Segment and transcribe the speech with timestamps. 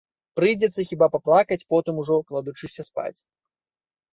[0.37, 3.17] Прыйдзецца хіба паплакаць потым ужо, кладучыся спаць.